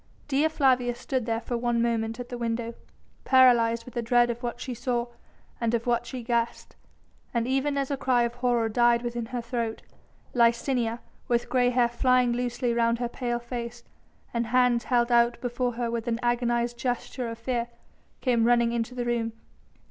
Dea 0.27 0.47
Flavia 0.47 0.95
stood 0.95 1.27
there 1.27 1.39
for 1.39 1.55
one 1.55 1.79
moment 1.79 2.19
at 2.19 2.29
the 2.29 2.37
window, 2.39 2.73
paralysed 3.23 3.85
with 3.85 3.93
the 3.93 4.01
dread 4.01 4.31
of 4.31 4.41
what 4.41 4.59
she 4.59 4.73
saw 4.73 5.05
and 5.59 5.75
of 5.75 5.85
what 5.85 6.07
she 6.07 6.23
guessed, 6.23 6.75
and 7.35 7.45
even 7.45 7.77
as 7.77 7.91
a 7.91 7.97
cry 7.97 8.23
of 8.23 8.33
horror 8.33 8.67
died 8.67 9.03
within 9.03 9.27
her 9.27 9.41
throat, 9.43 9.83
Licinia, 10.33 11.01
with 11.27 11.49
grey 11.49 11.69
hair 11.69 11.87
flying 11.87 12.31
loosely 12.31 12.73
round 12.73 12.97
her 12.97 13.07
pale 13.09 13.37
face, 13.37 13.83
and 14.33 14.47
hands 14.47 14.85
held 14.85 15.11
out 15.11 15.39
before 15.39 15.73
her 15.73 15.91
with 15.91 16.07
an 16.07 16.19
agonised 16.23 16.79
gesture 16.79 17.29
of 17.29 17.37
fear, 17.37 17.67
came 18.21 18.43
running 18.45 18.71
into 18.71 18.95
the 18.95 19.05
room. 19.05 19.33